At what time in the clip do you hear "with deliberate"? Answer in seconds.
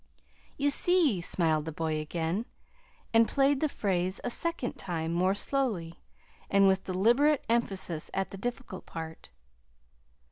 6.67-7.45